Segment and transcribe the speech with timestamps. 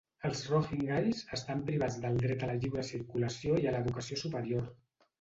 [0.27, 4.71] Els rohingyes estan privats del dret a la lliure circulació i a l'educació superior.